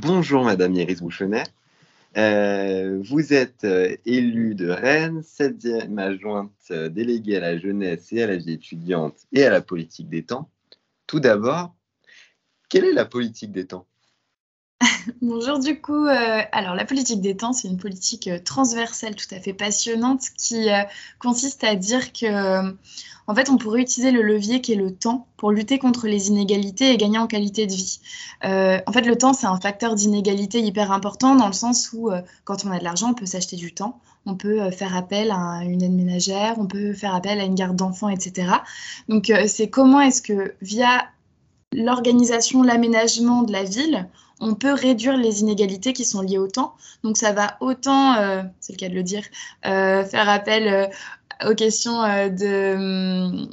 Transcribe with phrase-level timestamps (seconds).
[0.00, 1.44] bonjour Madame Iris Bouchonnet.
[2.16, 8.22] Euh, vous êtes euh, élue de Rennes, 7e adjointe euh, déléguée à la jeunesse et
[8.22, 10.48] à la vie étudiante et à la politique des temps.
[11.06, 11.74] Tout d'abord,
[12.68, 13.86] quelle est la politique des temps?
[15.22, 16.06] Bonjour du coup.
[16.06, 20.22] Euh, alors la politique des temps, c'est une politique euh, transversale tout à fait passionnante
[20.36, 20.82] qui euh,
[21.18, 22.70] consiste à dire que
[23.26, 26.28] en fait on pourrait utiliser le levier qui est le temps pour lutter contre les
[26.28, 28.00] inégalités et gagner en qualité de vie.
[28.42, 32.10] en fait le temps c'est un facteur d'inégalité hyper important dans le sens où
[32.44, 35.62] quand on a de l'argent on peut s'acheter du temps, on peut faire appel à
[35.62, 38.48] une aide ménagère, on peut faire appel à une garde d'enfants, etc.
[39.08, 41.06] Donc c'est comment est-ce que via
[41.72, 44.08] l'organisation, l'aménagement de la ville,
[44.40, 46.74] on peut réduire les inégalités qui sont liées au temps.
[47.04, 49.24] Donc ça va autant, euh, c'est le cas de le dire,
[49.66, 50.86] euh, faire appel euh,
[51.48, 53.46] aux questions de,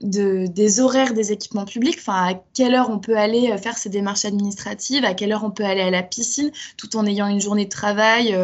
[0.00, 4.24] des horaires des équipements publics, enfin à quelle heure on peut aller faire ses démarches
[4.24, 7.64] administratives, à quelle heure on peut aller à la piscine, tout en ayant une journée
[7.64, 8.36] de travail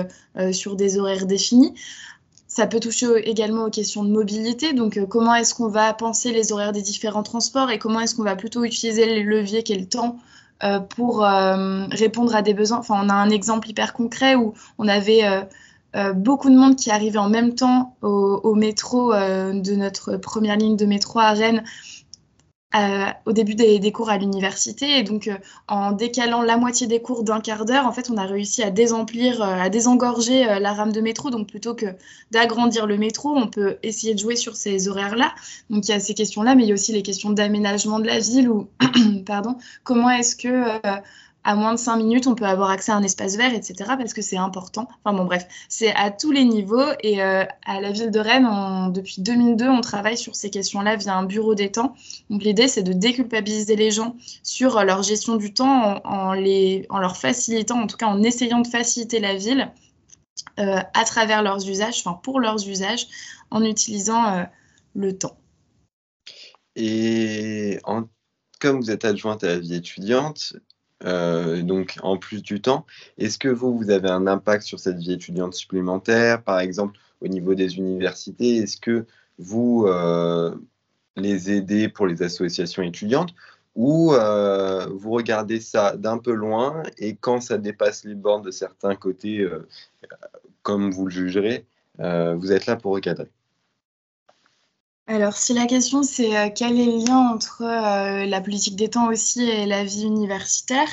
[0.53, 1.75] sur des horaires définis.
[2.55, 4.75] Ça peut toucher également aux questions de mobilité.
[4.75, 8.23] Donc, comment est-ce qu'on va penser les horaires des différents transports et comment est-ce qu'on
[8.23, 10.19] va plutôt utiliser les leviers qu'est le temps
[10.63, 12.79] euh, pour euh, répondre à des besoins?
[12.79, 15.25] Enfin, on a un exemple hyper concret où on avait
[15.97, 20.77] euh, beaucoup de monde qui arrivait en même temps au, métro de notre première ligne
[20.77, 21.65] de métro à Rennes
[23.27, 24.99] au début des, cours à l'université.
[24.99, 25.37] Et donc, euh,
[25.69, 28.71] en décalant la moitié des cours d'un quart d'heure, en fait, on a réussi à
[28.71, 31.31] désemplir, euh, à désengorger euh, la rame de métro.
[31.31, 31.87] Donc, plutôt que
[32.33, 35.35] d'agrandir le métro, on peut essayer de jouer sur ces horaires-là.
[35.71, 38.07] Donc, il y a ces questions-là, mais il y a aussi les questions d'aménagement de
[38.07, 38.69] la ville ou,
[39.27, 40.81] pardon, comment est-ce que
[41.45, 43.75] à moins de 5 minutes, on peut avoir accès à un espace vert, etc.
[43.99, 44.89] parce que c'est important.
[45.05, 46.87] Enfin bon, bref, c'est à tous les niveaux.
[47.03, 51.15] Et euh, à la ville de Rennes, depuis 2002, on travaille sur ces questions-là via
[51.15, 51.95] un bureau des temps.
[52.31, 56.99] Donc l'idée, c'est de déculpabiliser les gens sur leur gestion du temps en, les, en
[56.99, 59.71] leur facilitant, en tout cas en essayant de faciliter la ville
[60.59, 63.07] euh, à travers leurs usages, enfin pour leurs usages,
[63.51, 64.45] en utilisant euh,
[64.95, 65.37] le temps.
[66.75, 67.79] Et
[68.61, 70.55] comme vous êtes adjointe à la vie étudiante,
[71.05, 72.87] euh, donc en plus du temps.
[73.19, 77.29] Est-ce que vous, vous avez un impact sur cette vie étudiante supplémentaire, par exemple au
[77.29, 79.07] niveau des universités Est-ce que
[79.39, 80.55] vous euh,
[81.17, 83.35] les aidez pour les associations étudiantes?
[83.75, 88.53] Ou euh, vous regardez ça d'un peu loin et quand ça dépasse les bornes de
[88.53, 89.49] certains côtés,
[90.63, 91.67] comme vous le jugerez,
[91.99, 93.31] vous êtes là pour recadrer?
[95.07, 98.89] Alors, si la question c'est euh, quel est le lien entre euh, la politique des
[98.89, 100.89] temps aussi et la vie universitaire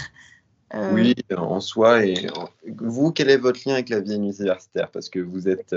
[0.73, 2.05] euh, Oui, en soi.
[2.05, 2.27] Et
[2.65, 4.91] vous, quel est votre lien avec la vie universitaire?
[4.91, 5.73] Parce que vous êtes,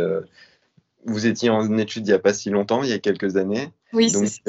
[1.05, 3.71] vous étiez en études il n'y a pas si longtemps, il y a quelques années.
[3.93, 4.41] Oui, c'est ça.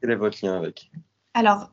[0.00, 0.90] quel est votre lien avec?
[1.34, 1.72] Alors,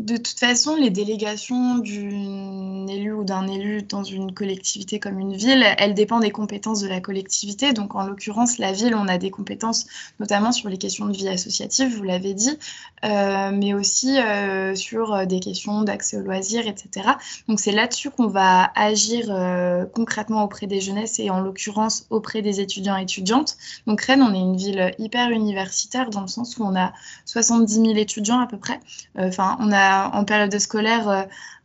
[0.00, 5.34] de toute façon, les délégations d'une élue ou d'un élu dans une collectivité comme une
[5.34, 7.74] ville, elles dépendent des compétences de la collectivité.
[7.74, 9.86] Donc, en l'occurrence, la ville, on a des compétences
[10.18, 12.58] notamment sur les questions de vie associative, vous l'avez dit,
[13.04, 17.10] euh, mais aussi euh, sur des questions d'accès aux loisirs, etc.
[17.46, 22.40] Donc, c'est là-dessus qu'on va agir euh, concrètement auprès des jeunesses et en l'occurrence auprès
[22.40, 23.58] des étudiants et étudiantes.
[23.86, 26.94] Donc, Rennes, on est une ville hyper universitaire dans le sens où on a
[27.26, 28.80] 70 000 étudiants à peu près.
[29.18, 31.22] Enfin, on a en période scolaire euh,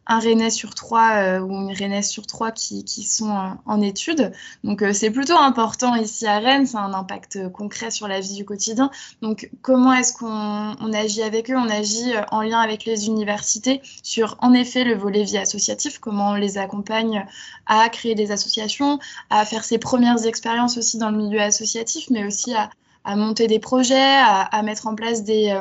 [0.08, 4.32] un Rennais sur trois euh, ou une Rennaise sur trois qui, sont en études.
[4.64, 8.36] Donc euh, c'est plutôt important ici à Rennes, c'est un impact concret sur la vie
[8.36, 8.92] du quotidien.
[9.24, 11.58] Donc comment est-ce qu'on agit avec eux?
[11.58, 16.32] On agit en lien avec les universités sur en effet le volet vie associative, comment
[16.32, 17.26] on les accompagne
[17.66, 19.00] à créer des associations,
[19.32, 22.70] à faire ses premières expériences aussi dans le milieu associatif, mais aussi à,
[23.16, 25.56] monter des projets, à mettre en place des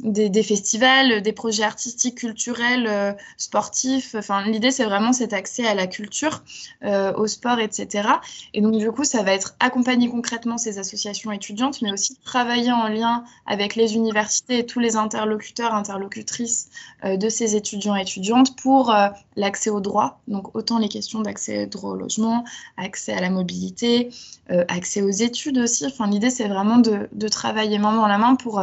[0.00, 4.14] des, festivals, des projets artistiques, culturels, euh, sportifs.
[4.14, 6.42] Enfin, l'idée, c'est vraiment cet accès à la culture,
[6.84, 8.08] euh, au sport, etc.
[8.54, 12.70] Et donc, du coup, ça va être accompagner concrètement ces associations étudiantes, mais aussi travailler
[12.70, 16.68] en lien avec les universités et tous les interlocuteurs, interlocutrices
[17.04, 18.94] euh, de ces étudiants et étudiantes pour
[19.36, 20.20] l'accès aux droits.
[20.28, 22.44] Donc, autant les questions d'accès au logement,
[22.76, 24.10] accès à la mobilité,
[24.48, 25.86] accès aux études aussi.
[25.86, 28.60] Enfin, l'idée, c'est vraiment de, travailler main dans la main pour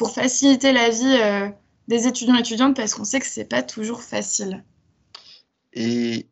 [0.00, 1.50] pour faciliter la vie euh,
[1.86, 4.64] des étudiants et étudiantes parce qu'on sait que c'est pas toujours facile.
[5.74, 6.26] Et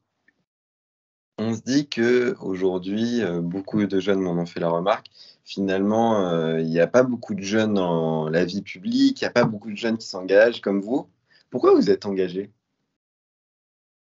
[1.37, 5.09] on se dit que aujourd'hui, euh, beaucoup de jeunes m'en ont fait la remarque.
[5.45, 9.29] Finalement, euh, il n'y a pas beaucoup de jeunes dans la vie publique, il n'y
[9.29, 11.07] a pas beaucoup de jeunes qui s'engagent comme vous.
[11.51, 12.51] Pourquoi vous êtes engagé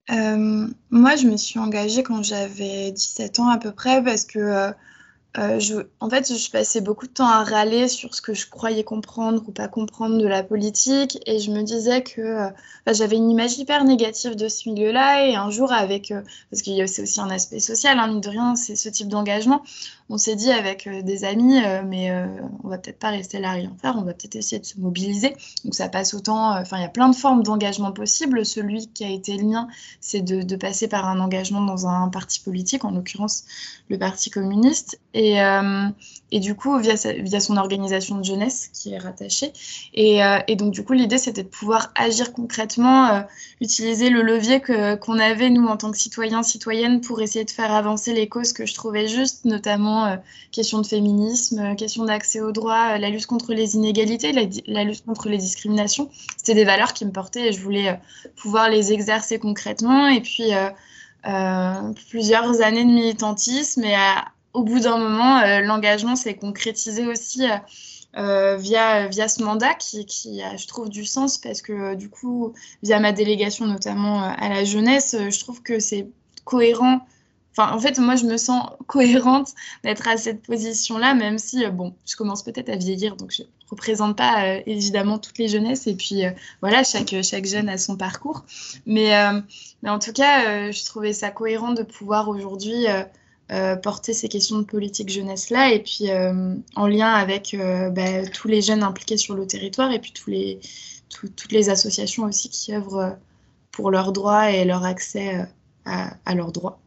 [0.09, 4.73] Moi, je me suis engagée quand j'avais 17 ans à peu près parce que euh,
[5.36, 8.82] je, en fait, je passais beaucoup de temps à râler sur ce que je croyais
[8.82, 12.50] comprendre ou pas comprendre de la politique, et je me disais que euh,
[12.92, 16.86] j'avais une image hyper négative de ce milieu-là, et un jour avec, euh, parce a
[16.86, 19.62] c'est aussi un aspect social, hein, mine de rien, c'est ce type d'engagement,
[20.10, 22.10] on s'est dit avec des amis, mais
[22.64, 24.81] on va peut-être pas rester là à rien faire, on va peut-être essayer de se
[24.81, 25.34] mobiliser.
[25.64, 28.44] Donc ça passe autant, enfin il y a plein de formes d'engagement possibles.
[28.46, 29.69] Celui qui a été le mien,
[30.00, 33.44] c'est de, passer par un engagement dans un parti politique, en l'occurrence
[33.88, 35.00] le Parti communiste.
[35.14, 35.88] Et, euh,
[36.31, 39.52] et du coup, via, via, son organisation de jeunesse qui est rattachée.
[39.94, 43.20] Et, euh, et donc, du coup, l'idée, c'était de pouvoir agir concrètement, euh,
[43.60, 47.72] utiliser le levier qu'on avait, nous, en tant que citoyens, citoyennes, pour essayer de faire
[47.72, 49.97] avancer les causes que je trouvais justes, notamment
[50.52, 54.32] question de féminisme, question d'accès aux droits, la lutte contre les inégalités,
[54.66, 56.10] la, lutte contre les discriminations.
[56.36, 57.98] C'était des valeurs qui me portaient et je voulais
[58.36, 60.08] pouvoir les exercer concrètement.
[60.08, 60.52] Et puis,
[61.26, 63.96] euh, plusieurs années de militantisme et
[64.52, 67.42] au bout d'un moment, euh, l'engagement s'est concrétisé aussi
[68.16, 72.08] euh, via, via ce mandat qui, qui a, je trouve, du sens parce que du
[72.08, 76.08] coup, via ma délégation notamment à la jeunesse, je trouve que c'est
[76.44, 77.00] cohérent
[77.58, 79.50] En fait, moi, je me sens cohérente
[79.82, 83.43] d'être à cette position-là, même si, euh, bon, je commence peut-être à vieillir, donc je
[83.43, 85.87] ne représente pas euh, évidemment toutes les jeunesses.
[85.87, 88.44] Et puis, euh, voilà, chaque, chaque jeune a son parcours.
[88.87, 89.10] Mais,
[89.82, 92.87] mais en tout cas, je trouvais ça cohérent de pouvoir aujourd'hui
[93.82, 96.10] porter ces questions de politique jeunesse-là, et puis
[96.76, 97.56] en lien avec
[97.93, 100.60] bah, tous les jeunes impliqués sur le territoire, et puis tous les,
[101.08, 103.16] toutes les associations aussi qui œuvrent
[103.72, 105.46] pour leurs droits et leur accès
[105.84, 106.81] à leurs droits.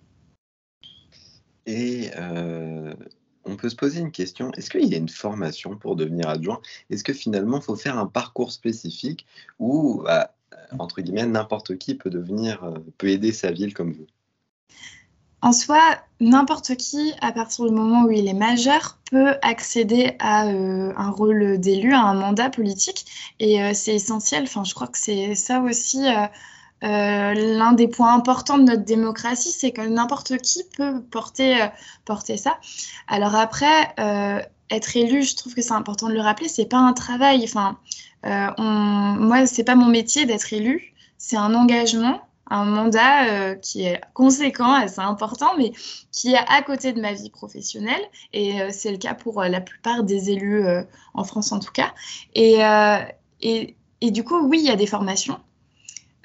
[1.65, 2.09] Et
[3.45, 6.61] on peut se poser une question, est-ce qu'il y a une formation pour devenir adjoint?
[6.89, 9.25] Est-ce que finalement, il faut faire un parcours spécifique
[9.59, 10.33] ou, bah,
[10.77, 14.07] entre guillemets, n'importe qui peut devenir, peut aider sa ville comme vous?
[15.43, 15.79] En soi,
[16.19, 21.59] n'importe qui, à partir du moment où il est majeur, peut accéder à un rôle
[21.59, 23.05] d'élu, à un mandat politique.
[23.39, 24.43] Et c'est essentiel.
[24.43, 26.27] Enfin, je crois que c'est ça aussi euh,
[26.81, 31.67] l'un des points importants de notre démocratie, c'est que n'importe qui peut porter, euh,
[32.05, 32.57] porter ça.
[33.07, 36.79] Alors après, euh, être élu, je trouve que c'est important de le rappeler, c'est pas
[36.79, 37.41] un travail.
[37.43, 37.77] Enfin,
[38.23, 44.01] on, moi, c'est pas mon métier d'être élu, c'est un engagement, un mandat qui est
[44.13, 45.73] conséquent, assez important, mais
[46.11, 48.01] qui est à côté de ma vie professionnelle.
[48.33, 50.63] Et c'est le cas pour la plupart des élus
[51.13, 51.93] en France, en tout cas.
[52.33, 52.59] Et,
[53.41, 55.39] et, et du coup, oui, il y a des formations.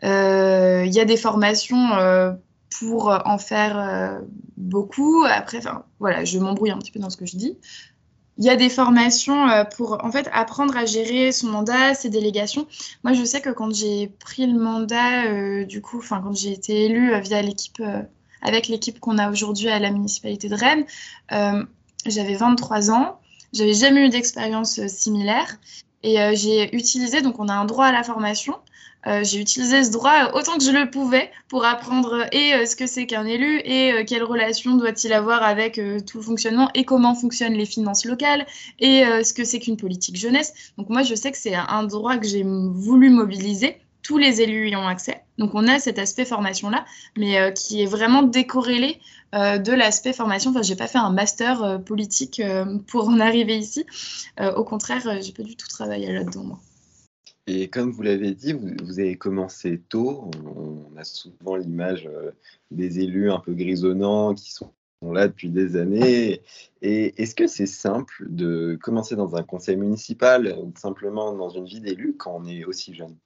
[0.05, 2.33] Euh, il y a des formations euh,
[2.79, 4.21] pour en faire euh,
[4.57, 5.25] beaucoup.
[5.25, 5.61] Après,
[5.99, 7.59] voilà, je m'embrouille un petit peu dans ce que je dis.
[8.39, 9.47] Il y a des formations
[9.79, 12.67] pour en fait apprendre à gérer son mandat, ses délégations.
[13.03, 16.85] Moi, je sais que quand j'ai pris le mandat, du coup, enfin quand j'ai été
[16.85, 17.81] élue via l'équipe,
[18.43, 20.85] avec l'équipe qu'on a aujourd'hui à la municipalité de Rennes,
[22.05, 23.21] j'avais 23 ans.
[23.55, 25.57] J'avais jamais eu d'expérience similaire
[26.03, 28.55] et j'ai utilisé donc on a un droit à la formation.
[29.07, 32.75] Euh, j'ai utilisé ce droit autant que je le pouvais pour apprendre et euh, ce
[32.75, 36.85] que c'est qu'un élu et euh, quelle relation doit-il avoir avec tout le fonctionnement et
[36.85, 38.47] comment fonctionnent les finances locales
[38.81, 40.53] et ce que c'est qu'une politique jeunesse.
[40.79, 43.79] Donc moi, je sais que c'est un droit que j'ai voulu mobiliser.
[44.03, 45.23] Tous les élus y ont accès.
[45.39, 46.85] Donc on a cet aspect formation-là,
[47.17, 49.01] mais qui est vraiment décorrélé
[49.33, 50.51] de l'aspect formation.
[50.51, 52.41] Enfin, j'ai pas fait un master politique
[52.87, 53.85] pour en arriver ici.
[54.41, 56.59] au contraire, j'ai pas du tout travaillé là-dedans, moi.
[57.47, 60.31] Et comme vous l'avez dit, vous, avez commencé tôt.
[60.45, 62.33] On, a souvent l'image euh,
[62.71, 64.73] des élus un peu grisonnants qui sont
[65.03, 66.43] là depuis des années.
[66.83, 71.67] Et est-ce que c'est simple de commencer dans un conseil municipal ou simplement dans une
[71.67, 73.17] vie d'élu quand on est aussi jeune?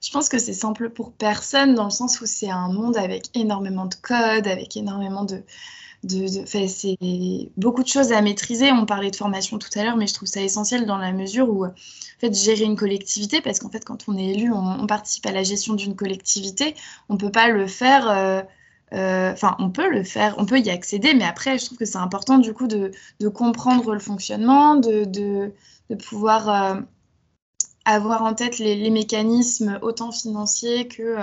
[0.00, 3.36] Je pense que c'est simple pour personne dans le sens où c'est un monde avec
[3.36, 5.42] énormément de codes, avec énormément de,
[6.08, 6.98] c'est
[7.56, 8.72] beaucoup de choses à maîtriser.
[8.72, 11.48] On parlait de formation tout à l'heure, mais je trouve ça essentiel dans la mesure
[11.48, 11.72] où, en
[12.18, 15.42] fait, gérer une collectivité, parce qu'en fait, quand on est élu, on, participe à la
[15.42, 16.74] gestion d'une collectivité,
[17.08, 18.08] on peut pas le faire.
[18.08, 18.42] Euh,
[18.92, 21.84] euh, enfin, on peut le faire, on peut y accéder, mais après, je trouve que
[21.84, 22.92] c'est important du coup de,
[23.28, 25.52] comprendre le fonctionnement, de, de,
[26.08, 26.80] pouvoir euh,
[27.84, 31.16] avoir en tête les, mécanismes autant financiers que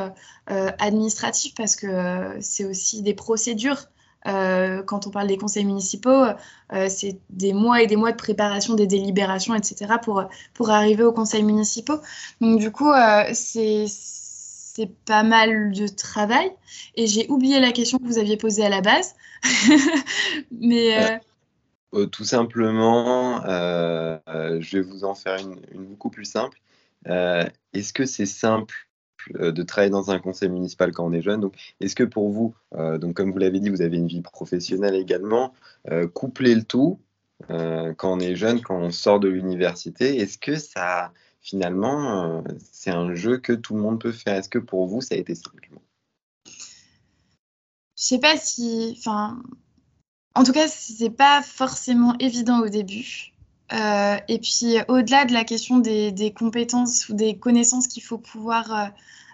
[0.48, 3.88] administratifs, parce que c'est aussi des procédures
[4.28, 6.26] euh, quand on parle des conseils municipaux,
[6.74, 11.04] euh, c'est des mois et des mois de préparation des délibérations, etc., pour, pour arriver
[11.04, 12.00] aux conseils municipaux.
[12.42, 13.88] Donc, du coup, euh, c'est
[15.06, 16.52] pas mal de travail.
[16.96, 19.16] Et j'ai oublié la question que vous aviez posée à la base.
[20.52, 21.20] Mais.
[22.12, 26.60] tout simplement, je vais vous en faire une, beaucoup plus simple.
[27.06, 28.88] Est-ce que c'est simple
[29.30, 31.42] de travailler dans un conseil municipal quand on est jeune.
[31.42, 34.96] Donc, est-ce que pour vous, donc comme vous l'avez dit, vous avez une vie professionnelle
[34.96, 35.54] également,
[36.14, 37.00] coupler le tout
[37.48, 41.12] quand on est jeune, quand on sort de l'université, est-ce que ça,
[41.42, 44.36] finalement, c'est un jeu que tout le monde peut faire?
[44.36, 45.70] Est-ce que pour vous, ça a été simple?
[46.46, 49.42] Je sais pas si, enfin,
[50.36, 53.33] en tout cas, c'est pas forcément évident au début.
[53.74, 58.74] Euh, et puis, au-delà de la question des, compétences ou des connaissances qu'il faut pouvoir
[58.74, 58.86] euh,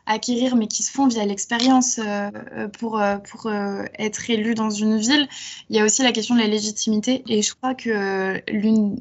[0.06, 5.28] acquérir, mais qui se font via l'expérience euh, pour, pour être élu dans une ville,
[5.70, 7.24] il y a aussi la question de la légitimité.
[7.28, 9.00] Et je crois que l'une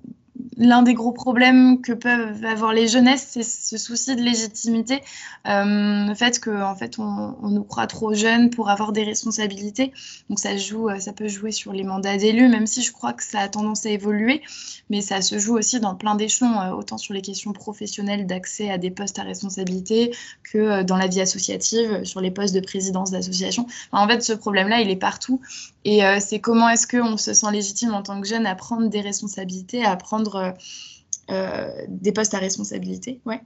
[0.56, 5.02] l'un des gros problèmes que peuvent avoir les jeunesses, c'est ce souci de légitimité,
[5.46, 9.92] euh, le fait qu'en en fait, on, nous croit trop jeunes pour avoir des responsabilités.
[10.28, 13.12] Donc ça joue, euh, ça peut jouer sur les mandats d'élus, même si je crois
[13.12, 14.42] que ça a tendance à évoluer,
[14.90, 18.70] mais ça se joue aussi dans plein d'échelons, euh, autant sur les questions professionnelles d'accès
[18.70, 23.10] à des postes à responsabilité que dans la vie associative, sur les postes de présidence
[23.10, 23.66] d'association.
[23.92, 25.40] en fait, ce problème-là, il est partout.
[25.84, 29.00] Et c'est comment est-ce qu'on se sent légitime en tant que jeune à prendre des
[29.00, 30.52] responsabilités, à prendre euh,
[31.30, 33.20] euh, des postes à responsabilité.
[33.26, 33.42] Ouais.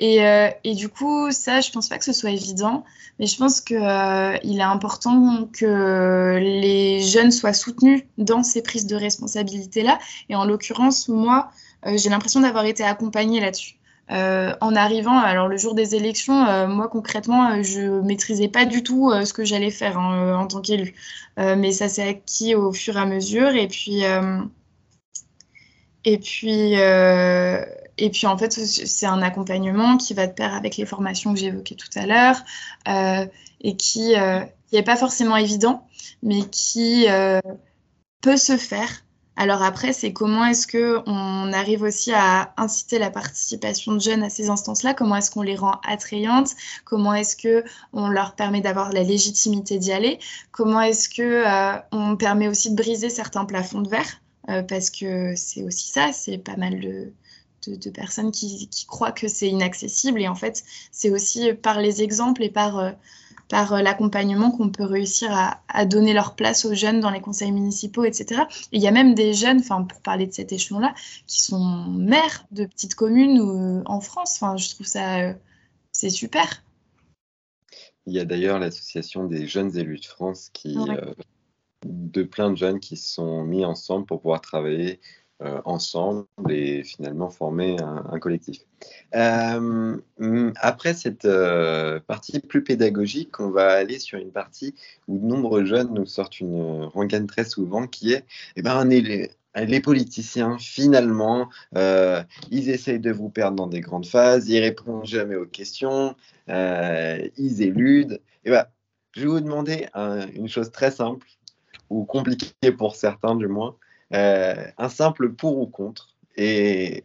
[0.00, 2.84] Et, euh, et, du coup, ça, je pense pas que ce soit évident,
[3.20, 8.86] mais je pense qu'il il est important que les jeunes soient soutenus dans ces prises
[8.86, 10.00] de responsabilité-là.
[10.30, 11.52] Et en l'occurrence, moi,
[11.86, 13.76] j'ai l'impression d'avoir été accompagnée là-dessus.
[14.08, 19.32] en arrivant, alors le jour des élections, moi concrètement, je maîtrisais pas du tout ce
[19.32, 20.94] que j'allais faire hein, en tant qu'élu.
[21.36, 23.54] mais ça s'est acquis au fur et à mesure.
[23.54, 24.02] Et puis,
[26.04, 27.64] et puis, euh,
[27.98, 31.38] et puis en fait, c'est un accompagnement qui va de pair avec les formations que
[31.38, 32.36] j'ai évoquées tout à l'heure
[32.88, 33.26] euh,
[33.60, 34.42] et qui n'est
[34.74, 35.86] euh, pas forcément évident,
[36.22, 37.06] mais qui
[38.20, 38.88] peut se faire.
[39.34, 44.28] Alors après, c'est comment est-ce qu'on arrive aussi à inciter la participation de jeunes à
[44.28, 44.92] ces instances-là?
[44.92, 46.50] Comment est-ce qu'on les rend attrayantes?
[46.84, 50.18] Comment est-ce qu'on leur permet d'avoir la légitimité d'y aller?
[50.50, 54.21] Comment est-ce qu'on permet aussi de briser certains plafonds de verre?
[54.48, 57.12] Euh, parce que c'est aussi ça, c'est pas mal de,
[57.66, 62.02] de, personnes qui, qui, croient que c'est inaccessible et en fait c'est aussi par les
[62.02, 62.90] exemples et par, euh,
[63.48, 67.20] par euh, l'accompagnement qu'on peut réussir à, à, donner leur place aux jeunes dans les
[67.20, 68.42] conseils municipaux, etc.
[68.72, 70.92] Et il y a même des jeunes, enfin pour parler de cet échelon-là,
[71.26, 74.34] qui sont maires de petites communes ou, en France.
[74.40, 75.34] Enfin, je trouve ça
[75.92, 76.64] c'est super.
[78.06, 80.76] Il y a d'ailleurs l'association des jeunes élus de France qui
[81.84, 85.00] de plein de jeunes qui se sont mis ensemble pour pouvoir travailler
[85.44, 88.60] euh, ensemble et finalement former un, collectif.
[89.16, 89.96] Euh,
[90.56, 94.74] après cette euh, partie plus pédagogique, on va aller sur une partie
[95.08, 98.24] où de nombreux jeunes nous sortent une rengaine très souvent qui est
[98.54, 104.60] eh ben, les, politiciens, finalement, ils essayent de vous perdre dans des grandes phases, ils
[104.60, 106.14] répondent jamais aux questions,
[106.46, 108.18] ils éludent.
[108.44, 108.66] Et ben,
[109.16, 109.88] je vais vous demander
[110.34, 111.26] une chose très simple
[111.92, 113.76] ou compliqué pour certains du moins,
[114.14, 117.04] euh, un simple pour ou contre et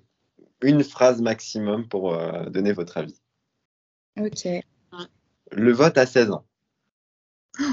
[0.62, 3.20] une phrase maximum pour euh, donner votre avis.
[4.20, 4.48] Ok.
[5.51, 6.46] Le vote à 16 ans.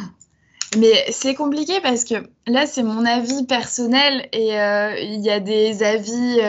[0.76, 2.14] Mais c'est compliqué parce que
[2.48, 6.40] là, c'est mon avis personnel et euh, il y a des avis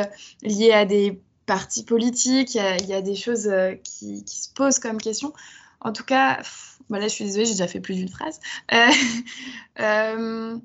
[0.41, 3.48] liés à des partis politiques, il y, a des choses
[3.84, 5.31] qui, qui, se posent comme question.
[5.79, 6.41] En tout cas,
[6.89, 8.39] bah là, je suis désolée, j'ai déjà fait plus d'une phrase.
[8.74, 8.88] Euh,
[9.80, 10.58] euh,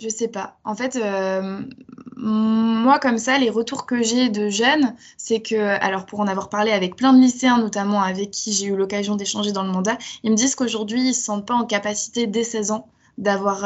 [0.00, 0.58] je sais pas.
[0.64, 1.62] En fait, euh,
[2.16, 6.48] moi, comme ça, les retours que j'ai de jeunes, c'est que, alors pour en avoir
[6.48, 9.98] parlé avec plein de lycéens, notamment avec qui j'ai eu l'occasion d'échanger dans le mandat,
[10.24, 13.60] ils me disent qu'aujourd'hui, ils ne se sentent pas en capacité, dès 16 ans, d'avoir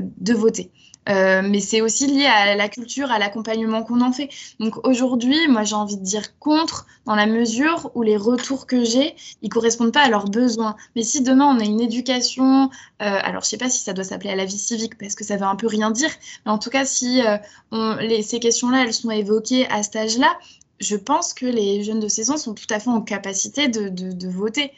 [0.00, 0.70] de voter.
[1.08, 4.28] Euh, mais c'est aussi lié à la culture, à l'accompagnement qu'on en fait.
[4.58, 8.84] Donc aujourd'hui, moi j'ai envie de dire contre, dans la mesure où les retours que
[8.84, 10.76] j'ai, ils correspondent pas à leurs besoins.
[10.96, 12.70] Mais si demain on a une éducation,
[13.02, 15.24] euh, alors je sais pas si ça doit s'appeler à la vie civique parce que
[15.24, 16.10] ça veut un peu rien dire,
[16.44, 20.36] mais en tout cas si euh, ces questions-là, elles sont évoquées à cet âge-là,
[20.80, 24.28] je pense que les jeunes de 16 ans sont tout à fait en capacité de
[24.28, 24.72] voter.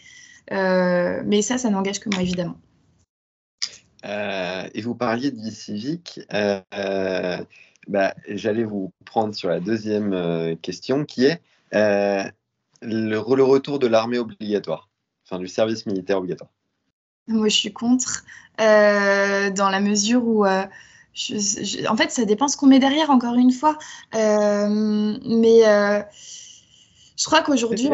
[0.50, 2.56] mais ça, ça n'engage que moi évidemment.
[4.04, 6.20] Euh, et vous parliez de vie civique.
[6.32, 7.38] Euh, euh,
[7.88, 11.40] bah, j'allais vous prendre sur la deuxième question qui est
[11.72, 12.30] le,
[12.82, 14.88] le, retour de l'armée obligatoire,
[15.24, 16.50] enfin du service militaire obligatoire.
[17.26, 18.24] Moi, je suis contre,
[18.58, 20.46] dans la mesure où.
[20.46, 23.78] en fait, ça dépend ce qu'on met derrière, encore une fois.
[24.12, 25.62] mais
[27.16, 27.90] je crois qu'aujourd'hui.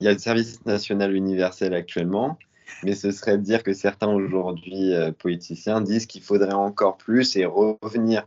[0.00, 2.38] Il y a le service national universel actuellement
[2.82, 7.36] mais ce serait de dire que certains aujourd'hui euh, politiciens disent qu'il faudrait encore plus
[7.36, 8.26] et revenir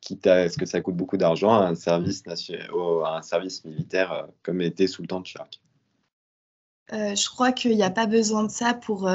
[0.00, 4.60] quitte à ce que ça coûte beaucoup d'argent à un service, un service militaire comme
[4.60, 5.60] était sous le temps de Chirac.
[6.90, 9.08] je crois qu'il n'y a pas besoin de ça pour,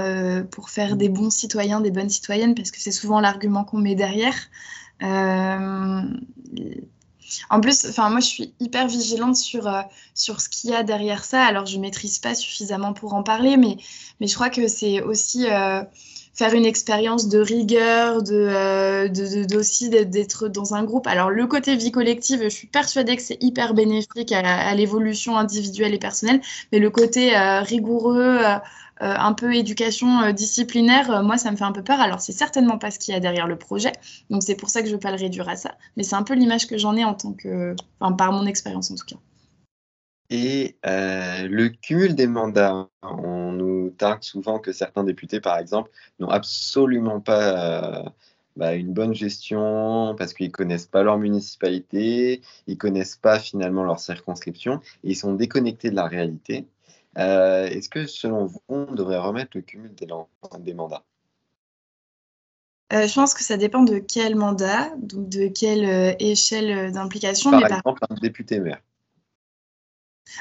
[0.52, 3.96] pour faire des bons citoyens, des bonnes citoyennes, parce que c'est souvent l'argument qu'on met
[3.96, 4.36] derrière.
[7.50, 9.82] En plus, enfin moi je suis hyper vigilante sur, euh,
[10.14, 11.44] sur ce qu'il y a derrière ça.
[11.44, 13.78] Alors je maîtrise pas suffisamment pour en parler, mais,
[14.20, 15.82] mais je crois que c'est aussi euh,
[16.34, 21.08] faire une expérience de rigueur, de, euh, de, d'être dans un groupe.
[21.08, 25.94] Alors le côté vie collective, je suis persuadée que c'est hyper bénéfique à, l'évolution individuelle
[25.94, 28.40] et personnelle, mais le côté rigoureux
[29.00, 32.00] un peu éducation euh, disciplinaire, euh, moi, ça me fait un peu peur.
[32.00, 33.92] Alors, c'est certainement pas ce qu'il y a derrière le projet.
[34.30, 35.76] Donc, c'est pour ça que je ne veux pas le réduire à ça.
[35.98, 37.76] Mais c'est un peu l'image que j'en ai en tant que.
[38.00, 39.18] Enfin, par mon expérience en tout cas.
[40.32, 46.30] Et le cumul des mandats, on nous targue souvent que certains députés, par exemple, n'ont
[46.30, 48.12] absolument pas
[48.56, 54.00] bah, une bonne gestion parce qu'ils connaissent pas leur municipalité, ils connaissent pas finalement leur
[54.00, 56.66] circonscription, et ils sont déconnectés de la réalité.
[57.18, 61.04] Euh, est-ce que, selon vous, on devrait remettre le cumul des, mandats?
[62.94, 67.52] Euh, je pense que ça dépend de quel mandat, donc de quelle euh, échelle d'implication.
[67.52, 68.82] Par exemple, un député maire.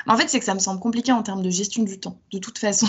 [0.06, 2.38] En fait, c'est que ça me semble compliqué en termes de gestion du temps, de
[2.38, 2.86] toute façon.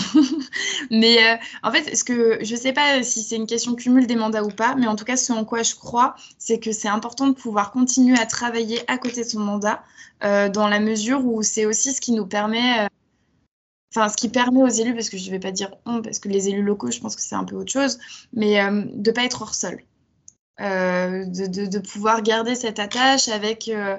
[0.90, 4.16] mais en fait, ce que je ne sais pas si c'est une question cumul des
[4.16, 6.88] mandats ou pas, mais en tout cas, ce en quoi je crois, c'est que c'est
[6.88, 9.84] important de pouvoir continuer à travailler à côté de son mandat,
[10.22, 12.88] dans la mesure où c'est aussi ce qui nous permet
[13.96, 16.18] enfin ce qui permet aux élus, parce que je ne vais pas dire on, parce
[16.18, 17.98] que les élus locaux, je pense que c'est un peu autre chose,
[18.32, 19.80] mais euh, de ne pas être hors sol.
[20.60, 23.98] Euh, de, pouvoir garder cette attache avec euh,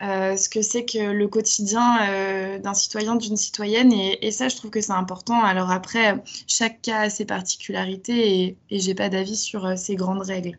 [0.00, 4.80] ce que c'est que le quotidien d'un citoyen, d'une citoyenne, et, ça, je trouve que
[4.80, 5.42] c'est important.
[5.42, 10.22] Alors après, chaque cas a ses particularités et, et j'ai pas d'avis sur ces grandes
[10.22, 10.58] règles.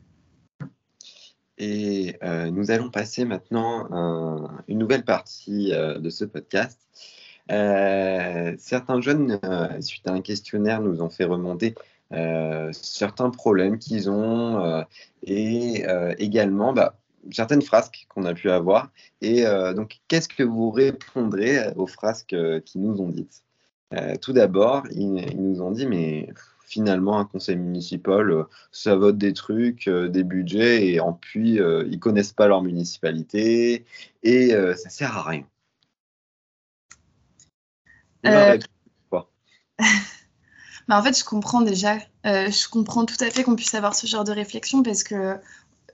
[1.57, 2.15] Et
[2.51, 6.79] nous allons passer maintenant à une nouvelle partie de ce podcast
[7.51, 11.75] euh, certains jeunes, euh, suite à un questionnaire, nous ont fait remonter
[12.11, 14.83] euh, certains problèmes qu'ils ont
[15.23, 15.85] et
[16.17, 16.95] également bah,
[17.31, 18.91] certaines frasques qu'on a pu avoir.
[19.21, 19.43] Et
[19.75, 23.43] donc, qu'est-ce que vous répondrez aux frasques qu'ils nous ont dites?
[24.21, 26.29] Tout d'abord, ils, nous ont dit, mais
[26.65, 32.33] finalement, un conseil municipal, ça vote des trucs, des budgets, et en puis, ils connaissent
[32.33, 33.85] pas leur municipalité,
[34.23, 35.43] et ça sert à rien.
[38.25, 38.57] Euh,
[40.87, 41.97] bah, en fait, je comprends déjà.
[42.25, 45.37] Euh, je comprends tout à fait qu'on puisse avoir ce genre de réflexion parce que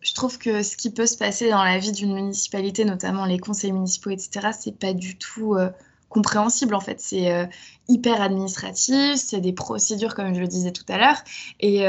[0.01, 3.39] je trouve que ce qui peut se passer dans la vie d'une municipalité, notamment les
[3.39, 5.69] conseils municipaux, etc., c'est pas du tout euh,
[6.09, 6.99] compréhensible en fait.
[6.99, 7.49] C'est
[7.87, 11.17] hyper administratif, c'est des procédures comme je le disais tout à l'heure.
[11.59, 11.85] Et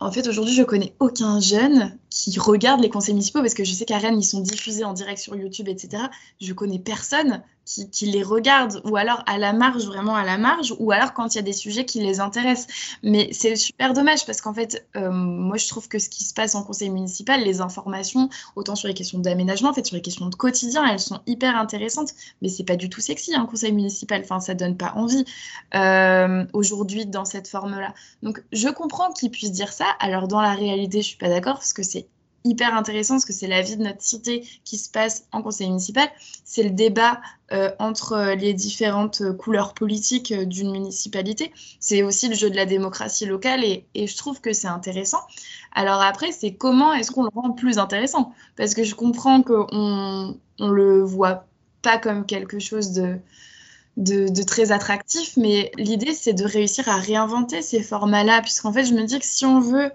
[0.00, 3.72] en fait, aujourd'hui, je connais aucun jeune qui regarde les conseils municipaux parce que je
[3.72, 6.04] sais qu'à Rennes, ils sont diffusés en direct sur YouTube, etc.
[6.40, 10.74] Je connais personne qui, les regarde ou alors à la marge, vraiment à la marge,
[10.78, 12.66] ou alors quand il y a des sujets qui les intéressent.
[13.02, 16.34] Mais c'est super dommage parce qu'en fait, euh, moi, je trouve que ce qui se
[16.34, 20.02] passe en conseil municipal, les informations, autant sur les questions d'aménagement, en fait, sur les
[20.02, 22.10] questions de quotidien, elles sont hyper intéressantes,
[22.42, 24.20] mais c'est pas du tout sexy, un conseil municipal.
[24.22, 25.24] Enfin, ça donne pas envie
[25.74, 27.94] euh, aujourd'hui dans cette forme-là.
[28.22, 29.86] Donc, je comprends qu'ils puissent dire ça.
[30.00, 32.06] Alors, dans la réalité, je suis pas d'accord parce que c'est
[32.44, 35.68] hyper intéressant parce que c'est la vie de notre cité qui se passe en conseil
[35.68, 36.08] municipal.
[36.44, 37.20] C'est le débat
[37.52, 41.52] euh, entre les différentes couleurs politiques euh, d'une municipalité.
[41.80, 45.20] C'est aussi le jeu de la démocratie locale et, je trouve que c'est intéressant.
[45.74, 48.32] Alors après, c'est comment est-ce qu'on le rend plus intéressant?
[48.56, 51.46] Parce que je comprends qu'on on le voit
[51.82, 53.18] pas comme quelque chose de,
[53.96, 58.94] de, très attractif, mais l'idée c'est de réussir à réinventer ces formats-là, puisqu'en fait je
[58.94, 59.90] me dis que si on veut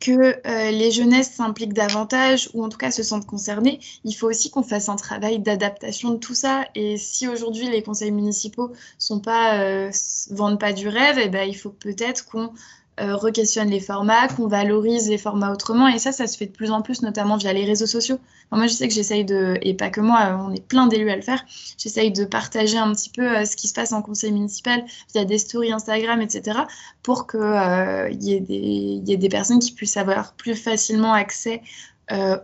[0.00, 4.28] que euh, les jeunesses s'impliquent davantage ou en tout cas se sentent concernées, il faut
[4.28, 6.66] aussi qu'on fasse un travail d'adaptation de tout ça.
[6.76, 9.90] Et si aujourd'hui les conseils municipaux sont pas euh,
[10.30, 12.52] vendent pas du rêve, et eh ben, il faut peut-être qu'on
[13.00, 15.88] euh, re-questionne les formats, qu'on valorise les formats autrement.
[15.88, 18.18] Et ça, ça se fait de plus en plus, notamment via les réseaux sociaux.
[18.50, 21.16] moi, je sais que j'essaye de, et pas que moi, on est plein d'élus à
[21.16, 21.44] le faire,
[21.76, 24.84] j'essaye de partager un petit peu euh, ce qui se passe en conseil municipal
[25.14, 26.60] via des stories Instagram, etc.,
[27.02, 31.62] pour qu'il euh, y, ait des personnes qui puissent avoir plus facilement accès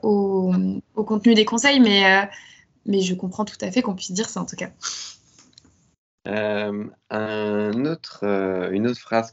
[0.03, 0.53] au,
[0.95, 1.81] au, contenu des conseils.
[1.81, 2.29] Mais,
[2.85, 4.71] mais je comprends tout à fait qu'on puisse dire ça, en tout cas.
[6.27, 9.33] Euh, un autre, euh, une autre phrase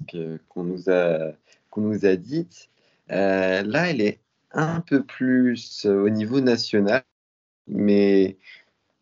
[0.49, 1.31] qu'on nous a,
[1.69, 2.69] qu'on nous a dite,
[3.11, 4.19] euh, là, elle est
[4.51, 7.03] un peu plus au niveau national,
[7.67, 8.37] mais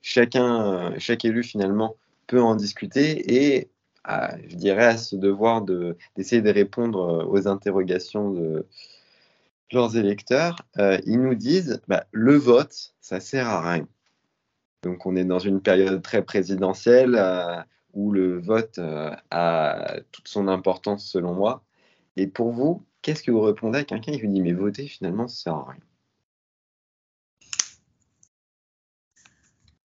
[0.02, 1.96] chacun, chaque élu finalement
[2.28, 3.70] peut en discuter et
[4.48, 8.68] je dirais à ce devoir de, d'essayer de répondre aux interrogations de,
[9.72, 13.88] leurs électeurs, ils nous disent bah, le vote, ça sert à rien.
[14.84, 17.16] Donc on est dans une période très présidentielle
[18.00, 18.80] où le vote
[19.32, 21.64] a toute son importance selon moi.
[22.16, 25.28] Et pour vous, qu'est-ce que vous répondez à quelqu'un qui vous dit mais voter finalement
[25.28, 25.82] ça sert à rien?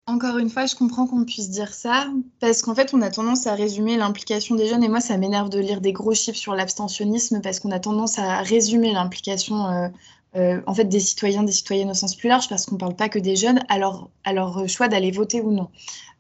[0.07, 2.09] Encore une fois, je comprends qu'on puisse dire ça,
[2.41, 5.49] parce qu'en fait, on a tendance à résumer l'implication des jeunes, et moi, ça m'énerve
[5.49, 9.89] de lire des gros chiffres sur l'abstentionnisme, parce qu'on a tendance à résumer l'implication euh,
[10.37, 12.97] euh, en fait, des citoyens, des citoyennes au sens plus large, parce qu'on ne parle
[12.97, 15.69] pas que des jeunes, à leur, à leur choix d'aller voter ou non.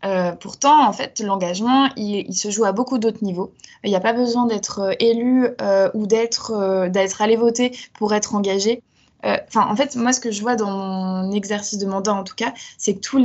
[0.05, 3.53] Euh, pourtant, en fait, l'engagement, il, se joue à beaucoup d'autres niveaux.
[3.85, 5.48] Il n'y a pas besoin d'être élu
[5.94, 8.83] ou d'être allé voter pour être engagé.
[9.25, 12.25] Euh, enfin, en fait, moi, ce que je vois dans mon exercice de mandat, en
[12.25, 13.20] tout cas, c'est que toutes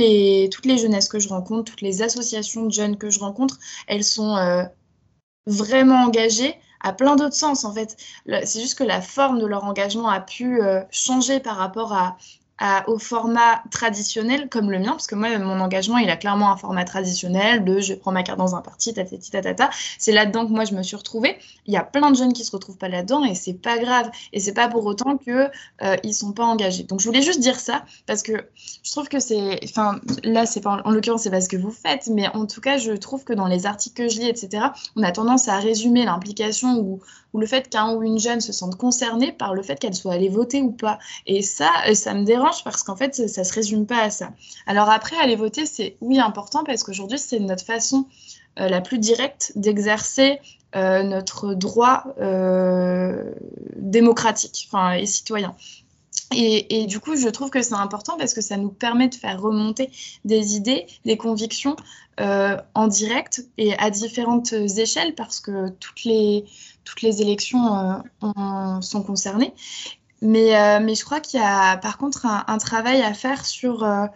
[0.66, 4.36] les jeunesses que je rencontre, toutes les associations de jeunes que je rencontre, elles sont
[4.36, 4.62] euh,
[5.46, 7.96] vraiment engagées à plein d'autres sens, en fait.
[8.26, 12.16] C'est juste que la forme de leur engagement a pu euh, changer par rapport à,
[12.86, 16.56] au format traditionnel comme le mien, parce que moi, mon engagement, il a clairement un
[16.56, 19.70] format traditionnel de je prends ma carte dans un parti, tatati tatata.
[19.98, 21.38] C'est là-dedans que moi, je me suis retrouvée.
[21.66, 24.10] Il y a plein de jeunes qui se retrouvent pas là-dedans et c'est pas grave.
[24.32, 25.48] Et c'est pas pour autant que
[25.82, 26.82] euh, ils sont pas engagés.
[26.82, 28.32] Donc, je voulais juste dire ça parce que
[28.82, 31.70] je trouve que c'est, enfin, là, c'est pas, en l'occurrence, c'est pas ce que vous
[31.70, 34.66] faites, mais en tout cas, je trouve que dans les articles que je lis, etc.,
[34.96, 37.00] on a tendance à résumer l'implication ou,
[37.32, 40.14] ou le fait qu'un ou une jeune se sente concernée par le fait qu'elle soit
[40.14, 40.98] allée voter ou pas.
[41.26, 44.10] Et ça, euh, ça me dérange parce qu'en fait, ça, ne se résume pas à
[44.10, 44.30] ça.
[44.66, 48.06] Alors après, aller voter, c'est oui important parce qu'aujourd'hui, c'est notre façon
[48.58, 50.40] euh, la plus directe d'exercer
[50.76, 52.04] euh, notre droit
[53.76, 55.54] démocratique et citoyen.
[56.30, 59.40] Et, du coup, je trouve que c'est important parce que ça nous permet de faire
[59.40, 59.90] remonter
[60.24, 61.74] des idées, des convictions
[62.18, 66.44] en direct et à différentes échelles parce que toutes les,
[66.84, 68.02] toutes les élections
[68.82, 69.54] sont concernées.
[70.20, 73.84] Mais, euh, mais je crois qu'il y a par contre un, travail à faire sur
[73.84, 74.06] euh,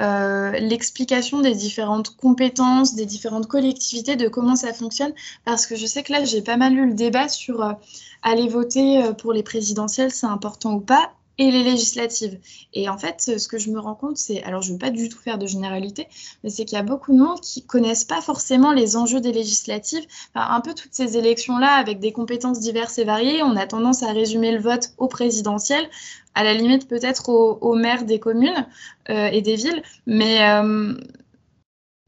[0.00, 5.12] euh, l'explication des différentes compétences, des différentes collectivités, de comment ça fonctionne.
[5.44, 7.76] Parce que je sais que là, j'ai pas mal eu le débat sur
[8.22, 12.38] aller voter pour les présidentielles, c'est important ou pas et les législatives.
[12.74, 14.90] Et en fait, ce que je me rends compte, c'est, alors je ne veux pas
[14.90, 16.06] du tout faire de généralité,
[16.42, 19.32] mais c'est qu'il y a beaucoup de monde qui connaissent pas forcément les enjeux des
[19.32, 20.04] législatives.
[20.34, 24.12] un peu toutes ces élections-là, avec des compétences diverses et variées, on a tendance à
[24.12, 25.88] résumer le vote au présidentiel,
[26.34, 28.66] à la limite peut-être au, maire des communes
[29.10, 30.94] euh, et des villes, mais euh,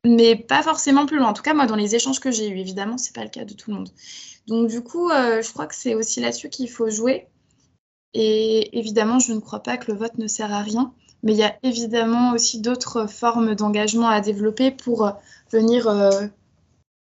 [0.04, 1.28] mais pas forcément plus loin.
[1.28, 3.44] En tout cas, moi, dans les échanges que j'ai eus, évidemment, c'est pas le cas
[3.44, 3.90] de tout le monde.
[4.46, 7.26] Donc, du coup, euh, je crois que c'est aussi là-dessus qu'il faut jouer.
[8.14, 10.92] Et évidemment, je ne crois pas que le vote ne sert à rien,
[11.24, 15.10] mais il y a évidemment aussi d'autres formes d'engagement à développer pour euh,
[15.50, 16.26] venir euh,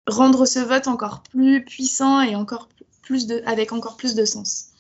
[0.08, 2.70] rendre ce vote encore plus puissant et encore
[3.04, 4.72] plus de, avec encore plus de sens.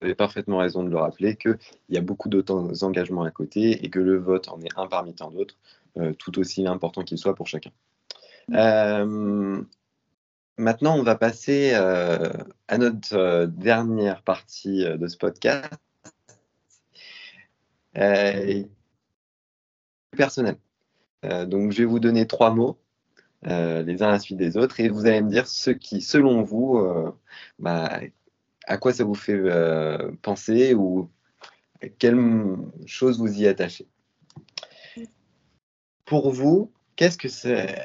[0.00, 3.84] Vous avez parfaitement raison de le rappeler qu'il y a beaucoup d'autres engagements à côté
[3.84, 5.56] et que le vote en est un parmi tant d'autres,
[5.96, 7.72] euh, tout aussi important qu'il soit pour chacun.
[8.48, 9.64] Mm.
[10.58, 12.32] Maintenant, on va passer euh,
[12.66, 15.72] à notre euh, dernière partie euh, de ce podcast.
[20.16, 20.56] personnel.
[21.46, 22.78] donc, je vais vous donner trois mots,
[23.44, 26.42] les uns à la suite des autres, et vous allez me dire ce qui, selon
[26.42, 26.80] vous,
[27.58, 28.00] bah,
[28.66, 29.40] à quoi ça vous fait
[30.22, 31.10] penser ou
[31.98, 32.18] quelle
[32.86, 33.88] chose vous y attachez.
[36.04, 37.80] Pour vous, qu'est-ce que c'est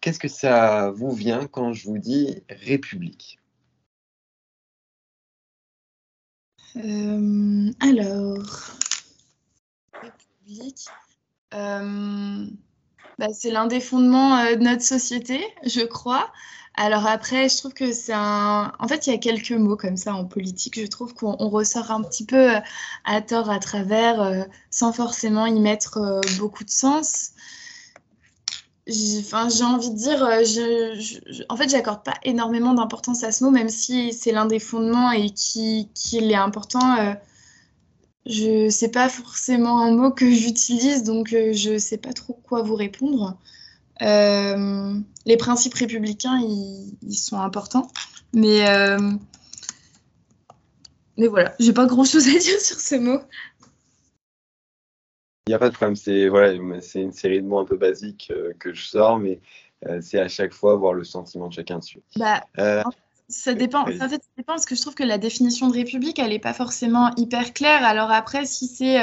[0.00, 3.38] qu'est-ce que ça vous vient quand je vous dis République?
[6.76, 8.44] Euh, Alors,
[10.00, 10.86] République,
[11.54, 12.46] euh,
[13.18, 16.30] bah, c'est l'un des fondements euh, de notre société, je crois.
[16.74, 18.72] Alors après, je trouve que c'est un...
[18.78, 20.78] En fait, il y a quelques mots comme ça en politique.
[20.80, 22.50] Je trouve qu'on ressort un petit peu
[23.04, 27.32] à tort à travers, sans forcément y mettre beaucoup de sens
[28.88, 33.68] j'ai envie de dire, euh, en fait, j'accorde pas énormément d'importance à ce mot, même
[33.68, 36.96] si c'est l'un des fondements et qu'il qui est important.
[36.98, 37.14] Euh,
[38.26, 42.62] je sais pas forcément un mot que j'utilise, donc euh, je sais pas trop quoi
[42.62, 43.36] vous répondre.
[44.00, 47.90] les principes républicains, ils, ils sont importants,
[48.32, 48.64] mais
[51.18, 53.20] mais voilà, j'ai pas grand chose à dire sur ce mot.
[55.48, 57.78] Il n'y a pas de problème, c'est voilà, c'est une série de mots un peu
[57.78, 59.40] basiques euh, que je sors, mais
[59.86, 62.02] euh, c'est à chaque fois voir le sentiment de chacun dessus.
[62.16, 62.82] Bah, euh,
[63.30, 63.80] ça dépend.
[63.80, 66.38] En fait, ça dépend parce que je trouve que la définition de république, elle n'est
[66.38, 67.82] pas forcément hyper claire.
[67.82, 68.98] Alors après, si c'est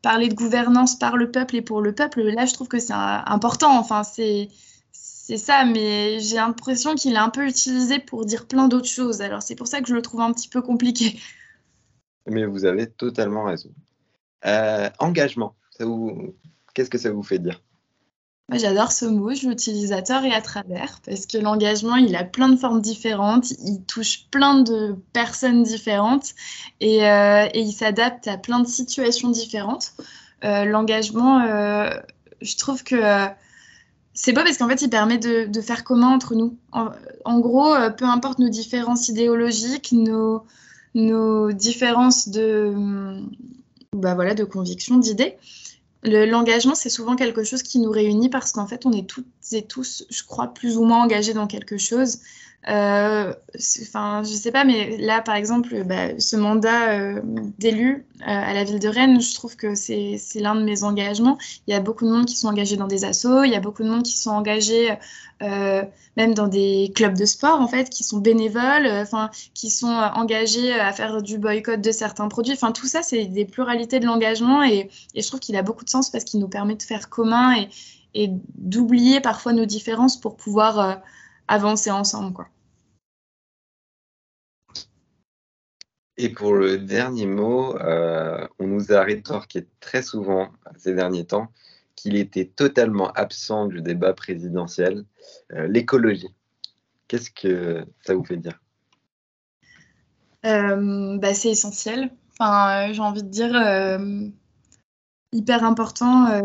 [0.00, 2.94] parler de gouvernance par le peuple et pour le peuple, là, je trouve que c'est
[2.94, 3.78] important.
[3.78, 4.48] Enfin, c'est
[4.92, 9.20] c'est ça, mais j'ai l'impression qu'il est un peu utilisé pour dire plein d'autres choses.
[9.20, 11.20] Alors c'est pour ça que je le trouve un petit peu compliqué.
[12.26, 13.68] Mais vous avez totalement raison.
[14.46, 15.56] Euh, engagement,
[16.74, 17.60] qu'est-ce que ça vous fait dire?
[18.50, 22.56] J'adore ce mot, je l'utilise et à travers, parce que l'engagement, il a plein de
[22.56, 26.32] formes différentes, il touche plein de personnes différentes
[26.80, 29.92] et, euh, il s'adapte à plein de situations différentes.
[30.44, 31.42] Euh, l'engagement,
[32.40, 32.96] je trouve que
[34.14, 36.56] c'est beau parce qu'en fait, il permet de, faire commun entre nous.
[36.72, 42.72] En, gros, peu importe nos différences idéologiques, nos, différences de,
[43.92, 44.44] bah voilà, de
[45.00, 45.36] d'idées,
[46.04, 49.66] L'engagement, c'est souvent quelque chose qui nous réunit parce qu'en fait, on est toutes et
[49.66, 52.18] tous, je crois, plus ou moins engagés dans quelque chose.
[52.66, 57.20] Euh, enfin, je sais pas, mais là, par exemple, bah, ce mandat euh,
[57.58, 61.38] d'élu euh, à la ville de Rennes, je trouve que c'est l'un de mes engagements.
[61.66, 63.60] Il y a beaucoup de monde qui sont engagés dans des assos, il y a
[63.60, 64.96] beaucoup de monde qui sont engagés
[65.40, 70.72] même dans des clubs de sport, en fait, qui sont bénévoles, enfin, qui sont engagés
[70.74, 72.54] à faire du boycott de certains produits.
[72.54, 75.90] Enfin, tout ça, c'est des pluralités de l'engagement et, je trouve qu'il a beaucoup de
[75.90, 77.54] sens parce qu'il nous permet de faire commun
[78.14, 81.00] et d'oublier parfois nos différences pour pouvoir
[81.48, 82.34] avancer ensemble.
[82.34, 82.48] Quoi.
[86.20, 91.52] Et pour le dernier mot, euh, on nous a rétorqué très souvent ces derniers temps
[91.94, 95.04] qu'il était totalement absent du débat présidentiel,
[95.52, 96.34] euh, l'écologie.
[97.06, 98.60] Qu'est-ce que ça vous fait dire?
[100.44, 102.10] Euh, bah, C'est essentiel.
[102.32, 103.52] Enfin, j'ai envie de dire
[105.32, 106.40] hyper important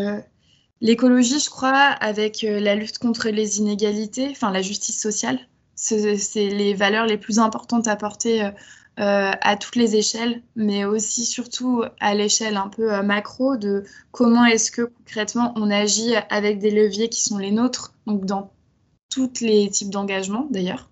[0.83, 5.39] L'écologie, je crois, avec euh, la lutte contre les inégalités, enfin la justice sociale,
[5.75, 8.51] c'est les valeurs les plus importantes à porter euh,
[8.99, 14.43] euh, à toutes les échelles, mais aussi surtout à l'échelle un peu macro de comment
[14.43, 18.51] est-ce que concrètement on agit avec des leviers qui sont les nôtres, donc dans
[19.09, 20.89] tous les types d'engagement d'ailleurs.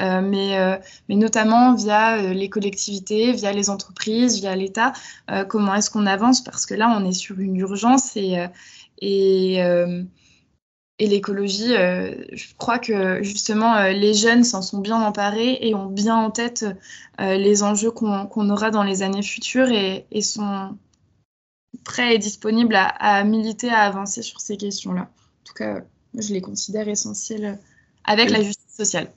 [0.00, 4.92] mais, mais, notamment via les collectivités, via les entreprises, via l'État,
[5.48, 8.38] comment est-ce qu'on avance Parce que là, on est sur une urgence et,
[9.02, 10.04] et, euh,
[11.00, 15.74] et l'écologie, euh, je crois que justement euh, les jeunes s'en sont bien emparés et
[15.74, 16.64] ont bien en tête
[17.18, 20.76] les enjeux qu'on aura dans les années futures et, sont
[21.84, 25.02] prêts et disponibles à, militer, à avancer sur ces questions-là.
[25.02, 25.82] En tout cas,
[26.18, 27.58] je les considère essentielles
[28.04, 29.08] avec la justice sociale.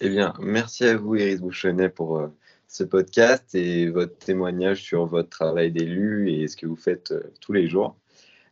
[0.00, 2.22] Eh bien, merci à vous, Iris Bouchonnet, pour
[2.66, 7.52] ce podcast et votre témoignage sur votre travail d'élu et ce que vous faites tous
[7.52, 7.96] les jours.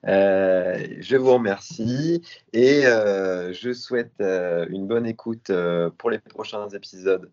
[0.06, 5.50] Euh, je vous remercie et euh, je souhaite euh, une bonne écoute
[5.98, 7.30] pour les prochains épisodes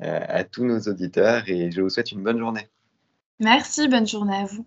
[0.00, 2.68] à tous nos auditeurs et je vous souhaite une bonne journée.
[3.38, 4.66] Merci, bonne journée à vous.